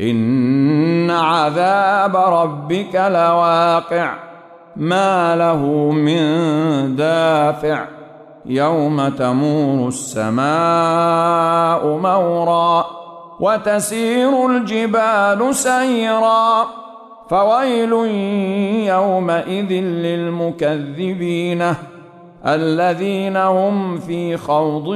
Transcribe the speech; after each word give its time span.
إن 0.00 1.10
عذاب 1.10 2.16
ربك 2.16 2.94
لواقع. 2.94 4.14
ما 4.76 5.36
له 5.36 5.66
من 5.90 6.26
دافع. 6.96 7.84
يوم 8.46 9.08
تمور 9.08 9.88
السماء 9.88 11.86
مورا 11.86 12.86
وتسير 13.40 14.46
الجبال 14.46 15.54
سيرا. 15.54 16.66
فويل 17.30 17.92
يومئذ 18.88 19.72
للمكذبين 19.82 21.74
الذين 22.46 23.36
هم 23.36 23.98
في 23.98 24.36
خوض 24.36 24.94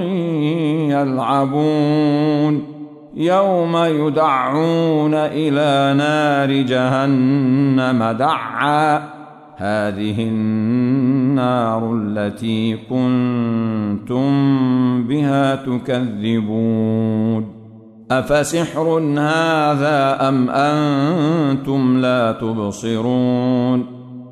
يلعبون. 0.90 2.77
يوم 3.18 3.76
يدعون 3.76 5.14
إلى 5.14 5.94
نار 5.98 6.52
جهنم 6.52 8.16
دعا. 8.18 8.96
هذه 9.56 10.28
النار 10.28 11.92
التي 11.94 12.76
كنتم 12.76 14.28
بها 15.08 15.54
تكذبون. 15.54 17.46
أفسحر 18.10 18.98
هذا 19.18 20.28
أم 20.28 20.50
أنتم 20.50 22.00
لا 22.00 22.32
تبصرون؟ 22.32 23.97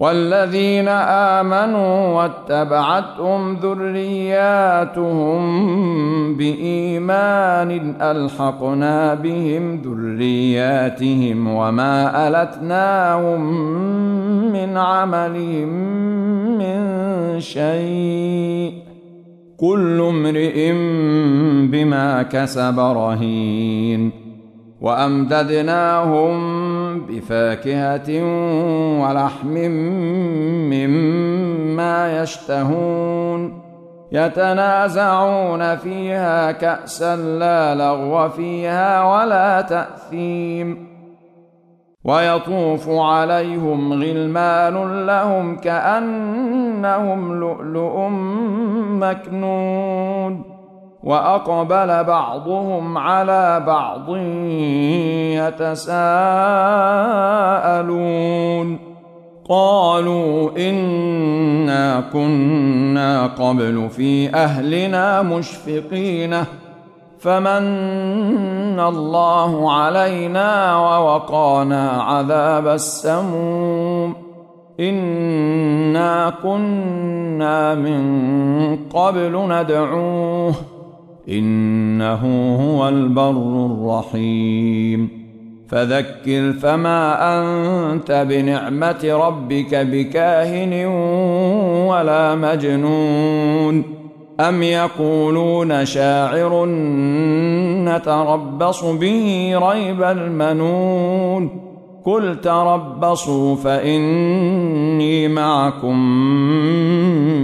والذين 0.00 0.88
آمنوا 0.88 2.06
واتبعتهم 2.08 3.56
ذرياتهم 3.56 5.40
بإيمان 6.36 7.94
ألحقنا 8.00 9.14
بهم 9.14 9.82
ذرياتهم 9.84 11.54
وما 11.54 12.28
ألتناهم 12.28 13.40
من 14.52 14.76
عملهم 14.76 15.68
من 16.58 16.80
شيء 17.40 18.72
كل 19.56 20.00
امرئ 20.00 20.72
بما 21.68 22.22
كسب 22.22 22.80
رهين 22.80 24.10
وأمددناهم 24.80 26.69
بفاكهة 26.98 28.22
ولحم 29.02 29.54
مما 30.70 32.22
يشتهون 32.22 33.62
يتنازعون 34.12 35.76
فيها 35.76 36.52
كأسا 36.52 37.16
لا 37.16 37.74
لغو 37.74 38.28
فيها 38.28 39.04
ولا 39.04 39.60
تأثيم 39.60 40.90
ويطوف 42.04 42.88
عليهم 42.88 43.92
غلمان 43.92 45.06
لهم 45.06 45.56
كأنهم 45.56 47.40
لؤلؤ 47.40 48.08
مكنون 49.00 50.59
وأقبل 51.04 52.04
بعضهم 52.04 52.98
على 52.98 53.64
بعض 53.66 54.16
يتساءلون. 55.36 56.10
قالوا 59.48 60.50
إنا 60.58 62.00
كنا 62.12 63.26
قبل 63.26 63.88
في 63.90 64.34
أهلنا 64.34 65.22
مشفقين. 65.22 66.36
فمن 67.18 68.80
الله 68.80 69.72
علينا 69.72 70.76
ووقانا 70.76 71.90
عذاب 71.90 72.66
السموم. 72.66 74.14
إنا 74.80 76.32
كنا 76.42 77.74
من 77.74 78.02
قبل 78.76 79.48
ندعوه. 79.48 80.54
إنه 81.28 82.54
هو 82.56 82.88
البر 82.88 83.66
الرحيم. 83.66 85.20
فذكر 85.68 86.52
فما 86.52 87.16
أنت 87.40 88.26
بنعمة 88.30 89.26
ربك 89.26 89.74
بكاهن 89.74 90.86
ولا 91.86 92.34
مجنون. 92.34 93.84
أم 94.40 94.62
يقولون 94.62 95.84
شاعر 95.84 96.66
نتربص 97.84 98.84
به 98.84 99.52
ريب 99.70 100.02
المنون. 100.02 101.70
قل 102.04 102.40
تربصوا 102.40 103.56
فإني 103.56 105.28
معكم 105.28 105.98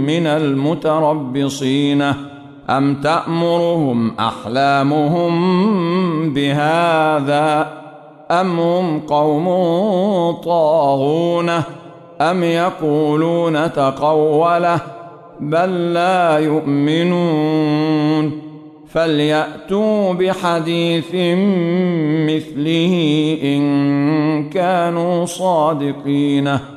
من 0.05 0.27
المتربصين. 0.27 2.03
أم 2.69 2.95
تأمرهم 2.95 4.13
أحلامهم 4.19 5.33
بهذا 6.33 7.69
أم 8.31 8.59
هم 8.59 8.99
قوم 8.99 9.47
طاغون 10.31 11.49
أم 12.21 12.43
يقولون 12.43 13.73
تقوله 13.73 14.79
بل 15.39 15.93
لا 15.93 16.37
يؤمنون 16.37 17.67
فليأتوا 18.87 20.13
بحديث 20.13 21.15
مثله 22.25 22.93
إن 23.43 24.49
كانوا 24.49 25.25
صادقين 25.25 26.76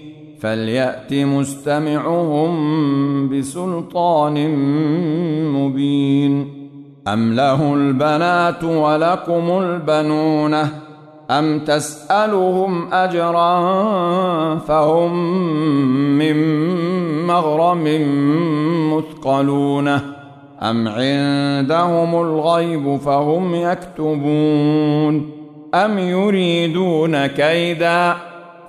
فليأت 0.41 1.13
مستمعهم 1.13 2.51
بسلطان 3.29 4.55
مبين. 5.53 6.61
أم 7.07 7.33
له 7.33 7.73
البنات 7.73 8.63
ولكم 8.63 9.59
البنون؟ 9.63 10.53
أم 11.31 11.59
تسألهم 11.59 12.93
أجرا 12.93 13.59
فهم 14.55 15.13
من 16.17 16.37
مغرم 17.27 17.83
مثقلون؟ 18.93 19.87
أم 20.61 20.87
عندهم 20.87 22.15
الغيب 22.21 22.97
فهم 22.97 23.55
يكتبون؟ 23.55 25.29
أم 25.73 25.99
يريدون 25.99 27.27
كيدا؟ 27.27 28.30